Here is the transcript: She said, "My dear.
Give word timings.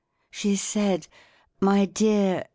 She 0.31 0.55
said, 0.55 1.05
"My 1.59 1.85
dear. 1.85 2.45